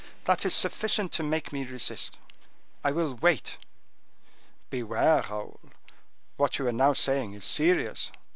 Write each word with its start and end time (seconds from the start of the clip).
"That 0.25 0.47
is 0.47 0.55
sufficient 0.55 1.11
to 1.11 1.21
make 1.21 1.53
me 1.53 1.63
resist: 1.63 2.17
I 2.83 2.89
will 2.91 3.17
wait." 3.17 3.59
"Beware, 4.71 5.21
Raoul! 5.29 5.59
What 6.37 6.57
you 6.57 6.65
are 6.65 6.71
now 6.71 6.93
saying 6.93 7.35
is 7.35 7.45
serious." 7.45 8.11